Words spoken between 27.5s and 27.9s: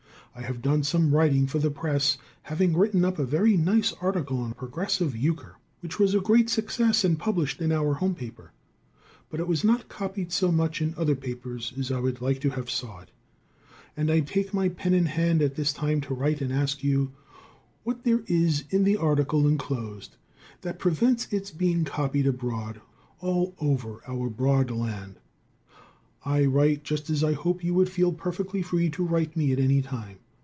you would